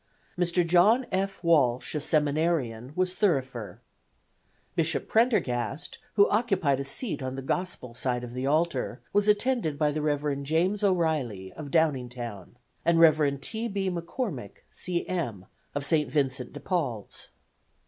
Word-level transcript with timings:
Mr. 0.35 0.65
John 0.65 1.05
F. 1.11 1.43
Walsh, 1.43 1.93
a 1.93 1.99
seminarian, 2.01 2.91
was 2.95 3.13
thurifer. 3.13 3.81
Bishop 4.75 5.07
Prendergast, 5.07 5.99
who 6.15 6.27
occupied 6.31 6.79
a 6.79 6.83
seat 6.83 7.21
on 7.21 7.35
the 7.35 7.43
Gospel 7.43 7.93
side 7.93 8.23
of 8.23 8.33
the 8.33 8.47
altar, 8.47 8.99
was 9.13 9.27
attended 9.27 9.77
by 9.77 9.91
Rev. 9.91 10.41
James 10.41 10.83
O'Reilly, 10.83 11.53
of 11.53 11.69
Downingtown, 11.69 12.57
and 12.83 12.99
Rev. 12.99 13.39
T. 13.41 13.67
B. 13.67 13.91
McCormick, 13.91 14.53
C. 14.71 15.07
M., 15.07 15.45
of 15.75 15.85
St. 15.85 16.09
Vincent 16.09 16.51
de 16.53 16.59
Paul's. 16.59 17.29